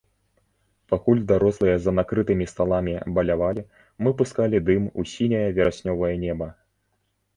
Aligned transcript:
Пакуль 0.91 1.19
дарослыя 1.31 1.75
за 1.83 1.91
накрытымі 1.99 2.47
сталамі 2.53 2.95
балявалі, 3.17 3.63
мы 4.07 4.15
пускалі 4.23 4.57
дым 4.71 4.83
у 5.03 5.07
сіняе 5.13 5.47
вераснёвае 5.59 6.15
неба. 6.27 6.47